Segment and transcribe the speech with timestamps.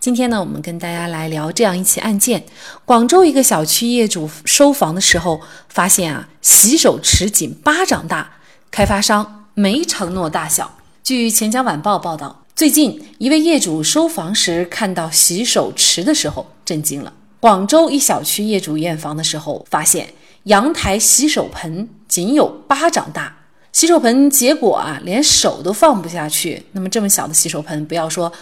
[0.00, 2.44] 今天呢，我们跟大家来聊这样一起案件：
[2.84, 8.38] 广州一个小区业主收房的时候，发现啊，洗手池仅巴掌大，
[8.70, 10.78] 开发商没承诺大小。
[11.02, 17.12] 据钱江晚报报道，最近一位业主收房时看到洗手池的时候震惊了。
[17.40, 20.12] 广州一小区业主验房的时候发现，
[20.44, 23.36] 阳台洗手盆仅有巴掌大。
[23.70, 26.64] 洗手盆结果啊，连手都放不下去。
[26.72, 28.32] 那么这么小的洗手盆，不要说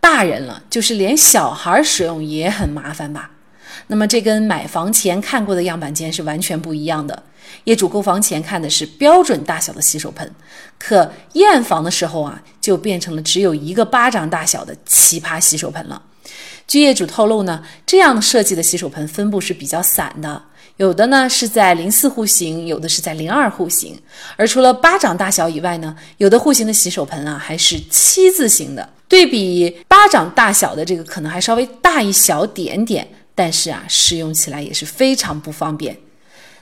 [0.00, 3.30] 大人了，就是连小孩使用也很麻烦吧？
[3.88, 7.22] 那么这跟买房前看过的样板间是完全不一样的。
[7.64, 10.30] 业主购房前看的是标准大小的洗手盆，
[10.78, 16.02] 可验房的时候啊，就变成了只有一个巴掌大小的奇葩洗手盆了。
[16.66, 20.42] 据业主透露呢，这样设计的洗手盆分布是比较散的。
[20.76, 23.98] 有的呢是在零四户型，有的是在零二户型。
[24.36, 35.96] 而除了巴掌大小以外呢，有的户型的洗手盆啊还是七字形的，对比巴掌大小的这个可能还稍微大一小点点，但是啊使用起来也是非常不方便。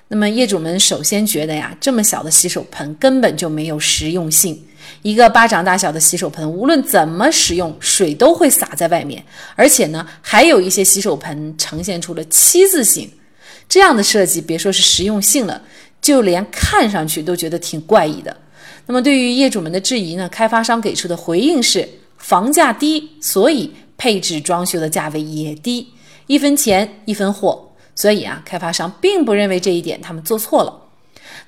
[0.08, 4.62] 那么业主们首先觉得呀，这么小的洗手盆根本就没有实用性。
[5.00, 9.24] 一个巴掌大小的洗手盆，无论怎么使用，水都会洒在外面，
[9.56, 13.10] 而且呢，还有一些洗手盆呈现出了七字形。
[13.66, 15.62] 这样的设计，别说是实用性了，
[16.02, 18.36] 就连看上去都觉得挺怪异的。
[18.86, 20.28] 那么，对于业主们的质疑呢？
[20.28, 21.88] 开发商给出的回应是：
[22.24, 25.86] 房价低，所以配置装修的价位也低，
[26.26, 27.70] 一分钱一分货。
[27.94, 30.74] 所以啊，开发商并不认为这一点他们做错了。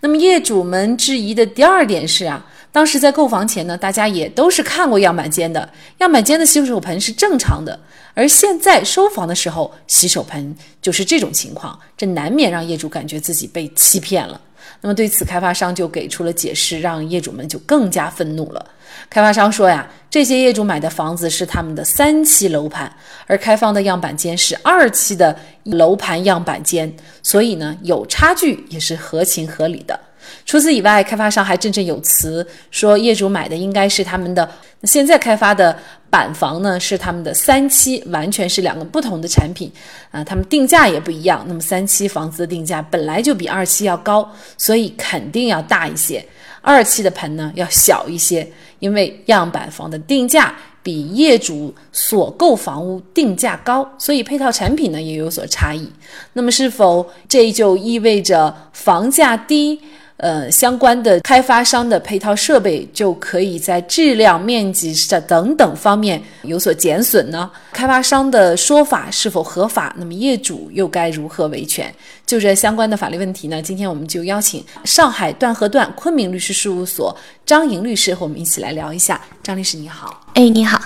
[0.00, 7.80] 那么，业主们质疑的第二点是啊，当时在购房前呢，大家也都是看过样板间的，样板间的洗手盆是正常的。
[8.12, 14.38] 而现在收房的时候，洗手盆就是这种情况，这难免让业主感觉自己被欺骗了。
[14.80, 18.66] 那么对此，开发商就给出了解释，让业主们就更加愤怒了。
[19.10, 22.90] 开发商说呀，这些业主买的房子是他们的三期楼盘，
[23.26, 29.98] 而开放的样板间是二期的楼盘样板间，所以呢，有差距也是合情合理的。
[30.44, 34.48] 除此以外，开发商还振振有词说，业主买的应该是他们的
[34.84, 35.76] 现在开发的
[36.08, 39.70] 板房呢，是他们的三期，完全是两个不同的产品
[40.10, 41.44] 啊，他们定价也不一样。
[41.48, 46.24] 那么三期房子的定价本来就比二期要高，所以肯定要大一些。
[46.62, 48.46] 二期的盆呢要小一些，
[48.80, 55.88] 因为样板房的定价比业主所购房屋定价高，所以配套产品呢也有所差异。
[56.32, 59.80] 那么是否这就意味着房价低？
[60.18, 67.50] 呃，相关的开发商的配套设备就可以在质量、面积上等等方面有所减损呢？
[67.70, 69.94] 开发商的说法是否合法？
[69.98, 71.94] 那么业主又该如何维权？
[72.24, 73.60] 就这相关的法律问题呢？
[73.60, 79.20] 今天我们就邀请上海段和段昆明律师事务所张莹律师和我们一起来聊一下。
[79.42, 80.80] 张律师你好，哎，你好。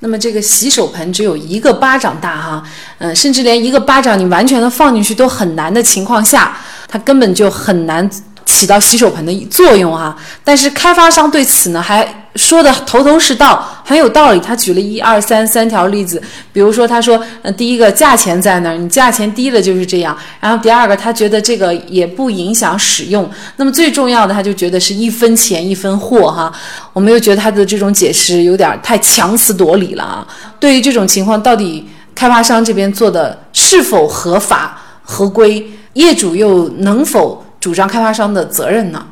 [0.00, 8.10] 那么这个洗手盆只有一个巴掌大哈，嗯，甚至连一个巴掌你完全的放进去都很难的情况下，它根本就很难。
[8.46, 14.40] 起到洗手盆的作用啊，但是开发商对此呢还说的头头是道，很有道理。
[14.40, 20.16] 他举了一二三三条例子，比如说他说，呃，第一个价钱在那儿，你价钱低了就是这样。
[20.38, 23.28] 然后第二个，他觉得这个也不影响使用。
[23.56, 26.52] 那么最重要的，他就觉得是一分钱一分货哈。
[26.92, 30.26] 我们又觉得他的这种解释有点太强词夺理了啊。
[30.60, 37.42] 对于这种情况，到底开发商这边做的是否合法合规，业主又能否？
[37.60, 39.06] 主张开发商的责任呢？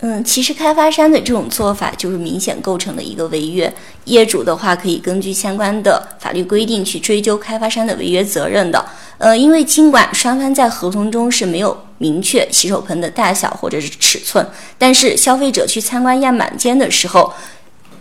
[0.00, 3.72] 嗯，其实开发商的这种做法就是明显构成了一个违约，
[4.04, 8.84] 业主的话可以根据相关的法律规定去追究开发商的违约责任的。
[9.16, 14.46] 呃，因为尽管双方在合同中是没有明确洗手盆的大小或者是尺寸，
[14.76, 17.32] 但是消费者去参观样板间的时候。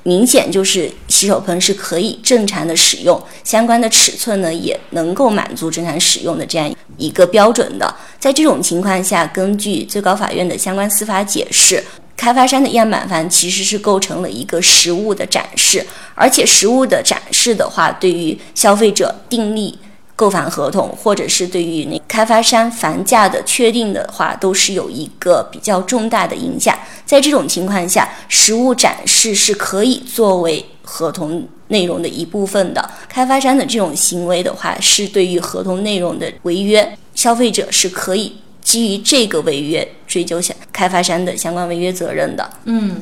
[0.07, 7.95] 明显就是洗手盆是可以正常的使用，相关的尺寸呢也能够满足正常使用的这样一个标准的。
[8.19, 11.83] 在这种情况下，根据最高法院的相关司法解释，
[12.15, 19.79] 开发商的样板房其实是构成了一个实物的展示，而且实物的展示的话，对于消费者订立。
[20.17, 26.73] 购房合同，或者是对于那开发商房价的确定的话，都是有一个比较重大的影响。
[27.05, 32.89] 在这种情况下，实物展示是可以作为合同内容的一部分的。
[33.09, 42.49] 开发商的这种行为的话，是对于合同内容的违约，消费者是可以基于这个违约追究相开发商的相关违约责任的。
[42.63, 42.95] 嗯。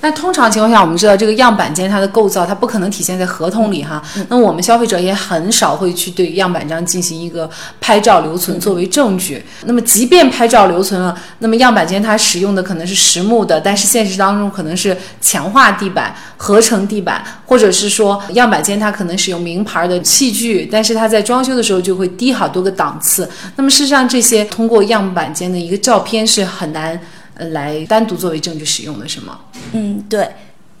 [0.00, 4.00] 那通常情况下，我们知道这个样板间它的构造，它不可能体现在合同里哈。
[4.28, 7.50] 那我们消费者也很少会去对样板间进行一个
[7.80, 9.44] 拍照留存作为证据。
[9.64, 23.28] 那么即便拍照留存了，那么样板间它使用的可能是实木的，但是现实当中可能是强化地板、合成地板，或者是说样板间它可能使用名牌的器具，但是它在装修的时候就会低好多个档次。
[23.56, 27.00] 那么事实上，这些通过样板间的一个照片是很难。
[27.38, 29.40] 来单独作为证据使用的是吗？
[29.72, 30.28] 嗯，对，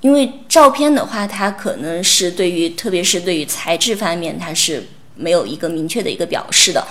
[0.00, 6.84] 因为照片的话，它可能是对于，特别是对于材质方面，它是没有一个明确的一个表示的。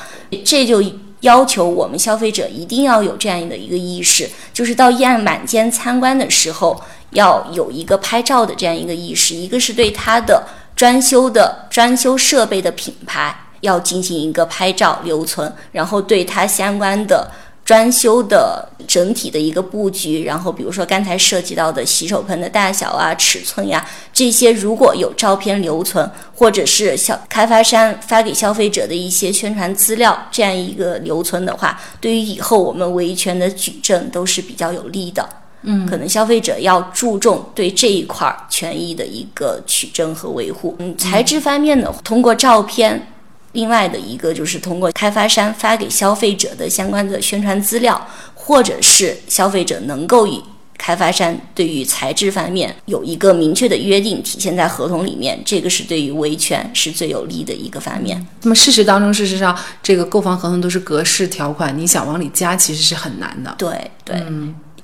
[0.46, 0.81] 这就
[1.22, 6.81] 要求我们消费者一定要有这样的一个意识，就是到样板间参观的时候，
[7.12, 9.36] 要有一个拍照的这样一个意识。
[9.36, 17.30] 一个是对它的专修的专修设备的品牌要进行一个拍照留存，然后对它相关的。
[17.68, 35.28] 专修的整体的一个布局，然后比如说刚才涉及到的洗手盆的大小啊、尺寸呀，这些如果有照片留存，或者是消开发商发给消费者的一些宣传资料这样一个留存的话，对于以后我们维权的举证都是比较有利的。
[35.64, 40.74] 嗯，可能消费者要注重对这一块权益的一个取证和维护。
[40.80, 43.06] 嗯，材质方面呢，通过照片。
[43.53, 50.39] 另外的一个就是通过开发商发给消费者的相关的宣传资料，或者是消费者能够与
[50.77, 58.23] 开发商对于材质方面有一个明确的约定，体现在合同里面，这个是对于维权是最有利的一个方面。
[58.44, 63.55] 那么事实当中，事实上这个购房合同都是格式条款，你想往里加其实是很难的。
[63.57, 64.21] 对对，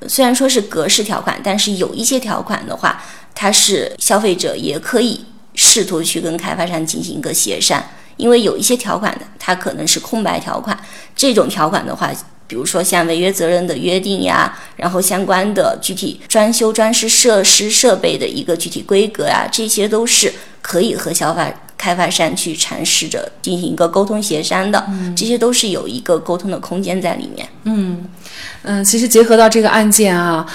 [0.07, 3.01] 虽然说是格式条款，但是有一些条款的话，
[3.36, 5.24] 它是消费者也可以
[5.54, 7.81] 试图去跟开发商进行一个协商。
[8.18, 10.77] 因为有一些条款，它可能是空白条款。
[11.15, 12.12] 这种条款的话，
[12.48, 24.86] 比如说像违约责任的约定呀，然后相关的具体装修装饰设施设备的一个具体规格呀，这些都是可以和消法开发商去尝试着进行一个沟通协商的。
[25.15, 27.48] 这些都是有一个沟通的空间在里面。
[27.63, 28.06] 嗯
[28.63, 30.45] 嗯，其实结合到这个案件啊。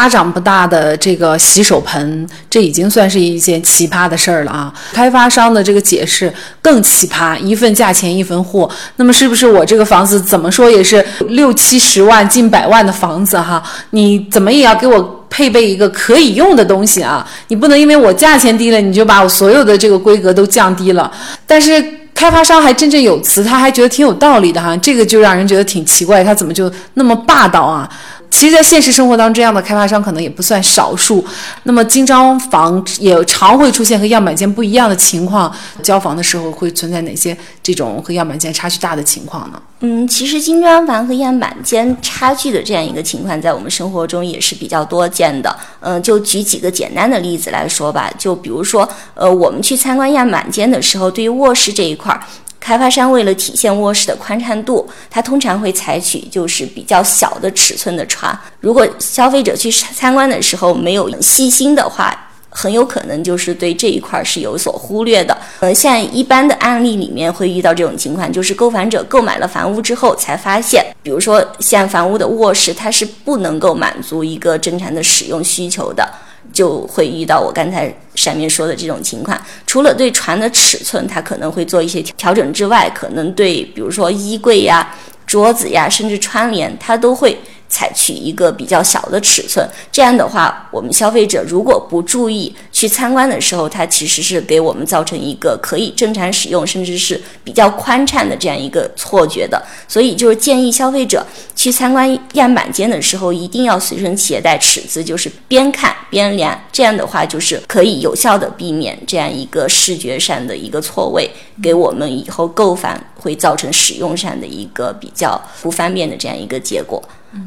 [0.00, 4.72] 巴掌不大的这个洗手盆，这已经算是一件奇葩的事儿了啊！
[4.94, 6.32] 开发商的这个解释
[6.62, 8.66] 更奇葩，一份价钱一分货。
[8.96, 13.62] 那么是不是我这个房子怎么说也是六七十万、近百万的房子哈？
[13.90, 17.28] 你怎么也要给我配备一个可以用的东西啊？
[17.48, 21.12] 你不能因为我价钱低了，你就把我所有的这个规格都降低了。
[21.46, 27.86] 但是开发商还振振有词，他还觉得挺有道理的哈，这个就让人觉得挺奇怪，他怎么就那么霸道啊？
[28.30, 31.22] 其实，在现实生活当中，这样的开发商可能也不算少数。
[31.64, 35.52] 那么，精装房也常会出现和样板间不一样的情况。
[35.82, 39.60] 交房的时候会存在哪些这种和样板间差距大的情况呢？
[39.80, 45.54] 嗯，其实精装房和样板间差距的这样一个情况，在我们生活中也是比较多见的。
[45.80, 48.10] 嗯，就举几个简单的例子来说吧。
[48.16, 52.20] 就比如说，呃，我们去参观样板间的时候，对于卧室这一块儿。
[52.60, 58.38] 开发商为了体现卧室的宽敞度，它通常会采取就是比较小的尺寸的床。
[58.60, 62.14] 如果消费者去参观的时候没有细心的话，
[62.52, 65.36] 很有可能就是对这一块是有所忽略的。
[65.60, 76.06] 呃，像一般的案例里面会遇到这种情况，就是购房者购买了房屋之后才发现，比如说像房屋的卧室，它是不能够满足一个正常的使用需求的。
[76.52, 79.40] 就会遇到我刚才上面说的这种情况。
[79.66, 84.94] 除了对船的尺寸，它可能会做一些调整之外，可能对比如说衣柜呀、
[85.26, 87.38] 桌子呀，甚至窗帘，它都会。
[87.70, 99.62] 采取一个比较小的尺寸，这样的话，我们消费者如果不注意去参观的时候，它其实是给我们造成一个可以正常使用，甚至是比较宽敞的这样一个错觉的。
[99.86, 101.24] 所以，就是建议消费者
[101.54, 106.60] 去参观样板间的时候，一定要随身携带尺子，就是边看边量。
[106.72, 111.30] 这样的话，就是可以有效的避免这样一个视觉上的一个错位，
[111.62, 117.00] 给我们以后购房会造成使用上的一个比较不方便的这样一个结果。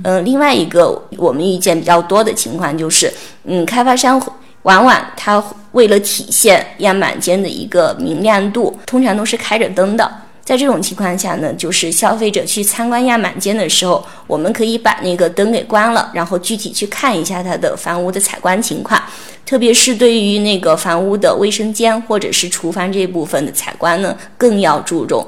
[0.03, 3.13] 嗯，另外一个我们遇见比较多的情况就是，
[3.43, 4.21] 嗯，开发商
[4.63, 10.09] 往往他为了体现样板间的一个明亮度，通常都是开着灯的。
[10.45, 19.01] 在这种情况下呢，就是消费者去参观样板间的时候，我们可以把那个灯给关了，然后具体去看一下它的房屋的采光情况，
[19.45, 25.25] 特别是对于那个房屋的卫生间或者是厨房这部分的采光呢，更要注重。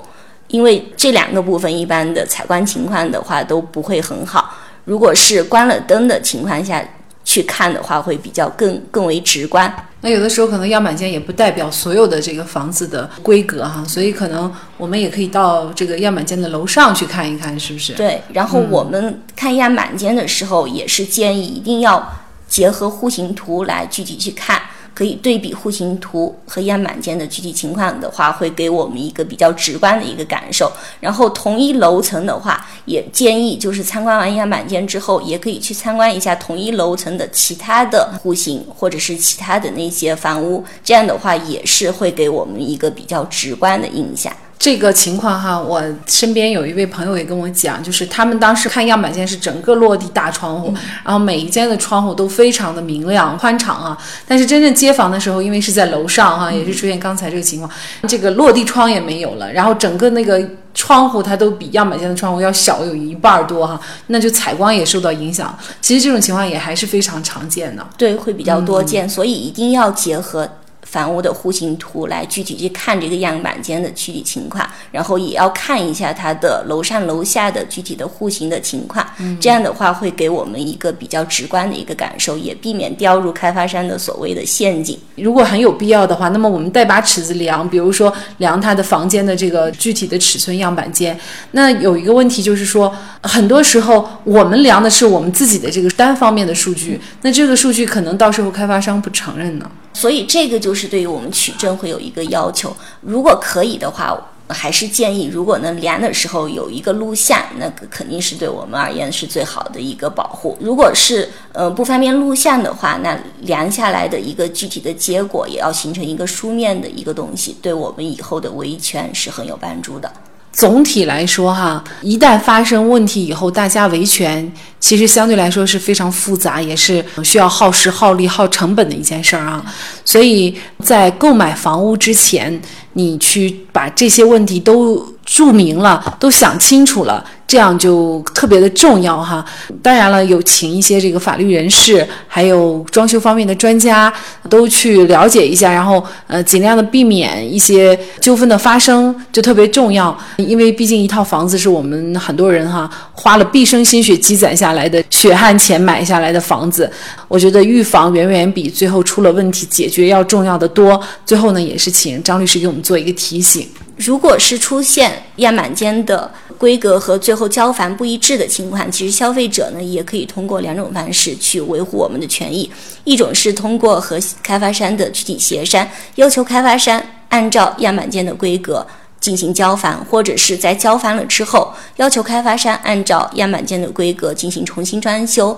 [0.55, 4.55] 因为这两个部分一般的采光情况的话都不会很好。
[4.85, 6.81] 如果是关了灯的情况下
[7.25, 9.69] 去看的话，会比较更更为直观。
[9.99, 17.91] 那有的时候可能样板间也不代表所有的这个房子的规格哈，所以可能我们也可以到这个样板间的楼上去看一看，是不是？
[17.93, 18.21] 对。
[18.31, 22.13] 然后我们看样板间的时候，也是建议一定要
[22.47, 24.61] 结合户型图来具体去看。
[24.95, 30.71] 可以对比户型图和样板间的具体情况的话，会给我们一个比较直观的一个感受。
[31.01, 44.31] 然后同一楼层的话，也建议就是参观完样板间之后，也可以去参观一下同一楼层的其他的户型或者是其他的那些房屋，这样的话也是会给我们一个比较直观的印象。
[44.65, 53.95] 这个情况哈，我身边有一位朋友也跟我讲，就是他们当时看样板间是整个落地大窗户，然后每一间的窗户都非常的明亮宽敞啊。
[54.27, 57.69] 但是真正接房的时候，因为是在楼上哈，也是出现刚才这个情况，
[58.07, 60.43] 这个落地窗也没有了，然后整个那个
[60.73, 65.55] 窗户它都比样板间的窗户要小有一半多哈，那就采光也受到影响。
[65.79, 70.49] 其实这种情况也还是非常常见的，对，会比较多见，所以一定要结合。
[70.95, 79.05] 房屋的户型图来具体去看这个样板间的具体情况，然后也要看一下它的楼上楼下的具体的户型的情况，
[79.37, 84.97] 这样的话会给我们一个比较直观的一个感受，也避免掉入开发商的所谓的陷阱。
[85.15, 91.19] 如果很有必要的话，那么我们带把尺子量，比如说量它的房间的这个具体的尺寸样板间。
[91.51, 99.69] 那有一个问题就是说，很多时候我们量的是我们自己的这个单方面的数据，那这个数据可能到时候开发商不承认呢。
[99.93, 110.55] 所以这个就是对于我们取证会有一个要求，如果可以的话，还是建议如果能量的时候有一个录像，那个肯定是对我们而言是最好的一个保护。
[110.61, 120.11] 如果是呃不方便录像的话，那量下来的一个具体的结果也要形成一个书面的一个东西，对我们以后的维权是很有帮助的。
[120.55, 129.61] 总体来说，哈，一旦发生问题以后，大家维权其实相对来说是非常复杂，也是需要耗时、耗力、耗成本的一件事儿啊。
[130.05, 132.61] 所以在购买房屋之前，
[132.95, 137.23] 你去把这些问题都注明了，都想清楚了。
[137.47, 139.45] 这样就特别的重要哈。
[139.79, 144.11] 当然了，有请一些这个法律人士，还有装修方面的专家，
[144.49, 150.17] 都去了解一下，然后呃，尽量的避免一些纠纷的发生，就特别重要。
[150.37, 156.91] 因为毕竟一套房子是我们很多人哈花了毕生心血积攒下来的血汗钱买下来的房子，
[157.27, 160.99] 我觉得预防远远比最后出了问题解决要重要的多。
[161.23, 163.67] 最后呢，也是请张律师给我们做一个提醒。
[163.97, 172.69] 如果是出现样板间的规格和最后交房不一致的情况，其实消费者呢也可以通过两种方式去维护我们的权益。
[173.05, 178.85] 一种是通过和开发商的具体协商，要求开发商按照样板间的规格
[179.21, 185.57] 进行交房，或者是在交房了之后，要求开发商按照样板间的规格进行重新装修。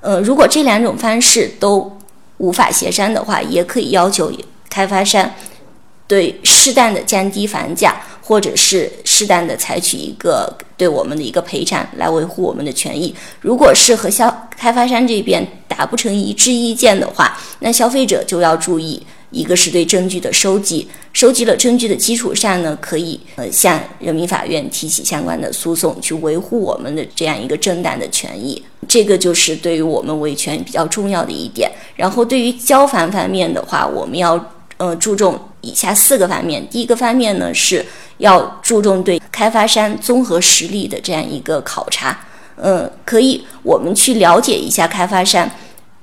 [0.00, 1.96] 呃，如果这两种方式都
[2.38, 4.30] 无法协商的话，也可以要求
[4.68, 5.30] 开发商。
[6.08, 13.14] 对，适当的降低房价，或者是适当的采取一个对我们的一个赔偿，来维护我们的权益。
[13.40, 28.62] 如果是和消开发商这边达不成一致意见的话，那消费者就要注意，一个是对证据的收集，收集了证据的基础上呢，可以呃向人民法院提起相关的诉讼，去维护我们的这样一个正当的权益。
[28.86, 31.68] 这个就是对于我们维权比较重要的一点。
[31.96, 34.38] 然后对于交房方面的话，我们要
[34.76, 35.38] 呃注重。
[35.62, 37.84] 以下四个方面，第一个方面呢是
[38.18, 42.16] 要注重对开发商综合实力的这样一个考察。
[42.54, 45.50] 嗯，可以我们去了解一下开发商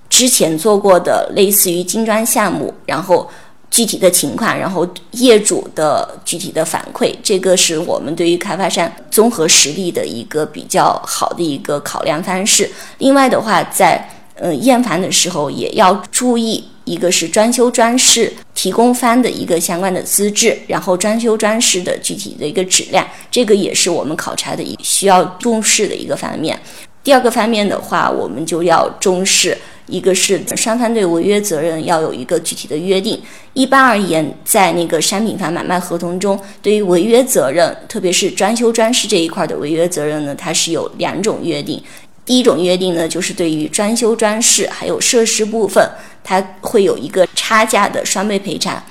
[0.09, 3.29] 之前做过的类似于精装项目，然后
[3.71, 12.69] 具体的情况，然后业主的具体的反馈，这个是我们对于开发商综合实力的一个比较好的一个考量方式。
[12.97, 16.65] 另外的话，在呃验房的时候也要注意。
[16.85, 26.59] 一个是装修装饰提供方的一个相关的资质，然后装修装饰的具体的一个质量，这个也是我们考察的一需要重视的一个方面。
[27.03, 33.21] 第二个方面的话，我们就要重视，一个是双方对违约责任要有一个具体的约定。
[33.51, 41.83] 一般而言，在那个商品房买卖合同中，对于违约责任，特别是装修装饰这一块的违约责任呢，它是有两种约定。
[42.25, 45.85] 第一种约定呢，就是对于装修装饰还有设施部分，
[46.23, 48.81] 它会有一个差价的双倍赔偿。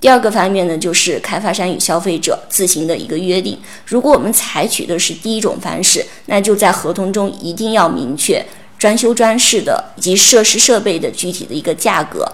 [0.00, 3.58] 第二个方面呢，就是开发商与消费者自行的一个约定。
[3.86, 8.44] 如果我们采取的是第一种方式，那就在合同中一定要明确
[8.78, 12.26] 装修装饰的以及设施设备的具体的一个价格。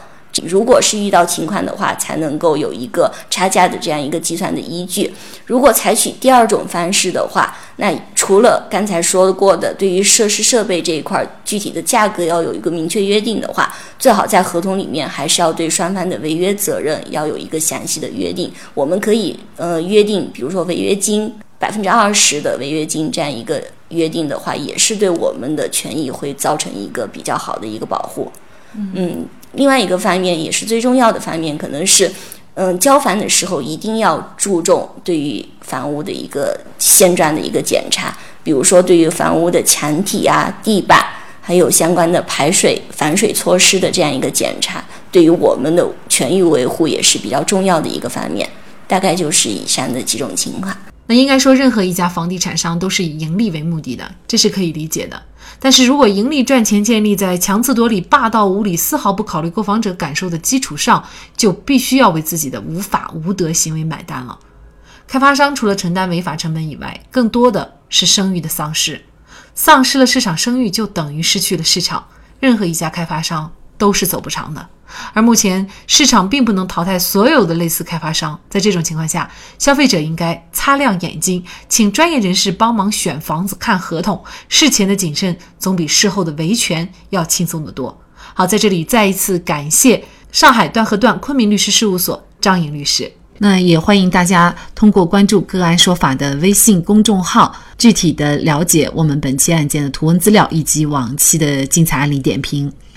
[0.46, 5.12] 如果是遇到情况的话，才能够有一个差价的这样一个计算的依据。
[5.46, 18.50] 如果采取第二种方式的话，那除了刚才说过的，对于设施设备这一块具体的价格要有一个明确约定的话，最好在合同里面还是要对双方的违约责任要有一个详细的约定。
[18.74, 28.30] 我们可以呃约定，比如说违约金百分之二十的违约金这样一个约定的话，也是对我们的权益会造成一个比较好的一个保护。
[28.94, 29.26] 嗯。
[29.56, 32.10] 另外一个方面也是最重要的方面，可能是，
[32.54, 41.04] 嗯，交房的时候一定要注重对于房屋的一个现状的一个检查，比如说对于房屋的墙体啊、地板，
[41.40, 48.48] 还有相关的排水防水措施的这样一个检查，对于我们的权益维护也是比较重要的一个方面。
[48.88, 50.72] 大概就是以上的几种情况。
[51.08, 55.20] 那应该说，任何一家房地产商都是以盈利为目的的，这是可以理解的。
[55.66, 61.02] 但是如果盈利赚钱建立在强词夺理、霸道无理、丝毫不考虑购房者感受的基础上，
[61.36, 64.38] 就必须要为自己的无法无德行为买单了。
[65.08, 69.04] 开发商除了承担违法成本以外，更多的是声誉的丧失。
[69.56, 72.06] 丧失了市场声誉，就等于失去了市场。
[72.38, 74.68] 任何一家开发商都是走不长的。
[75.12, 79.28] 而目前市场并不能淘汰所有的类似开发商，在这种情况下，
[79.58, 84.22] 消费者应该擦亮眼睛，请专业人士帮忙选房子、看合同。
[84.48, 88.00] 事前的谨慎总比事后的维权要轻松得多。
[88.34, 93.12] 好，在这里再一次感谢上海段和段昆明律师事务所张颖律师。
[93.38, 102.72] 那也欢迎大家通过关注“个案说法”的微信公众号，具体的了解我们本期案件的图文资料以及往期的精彩案例点评。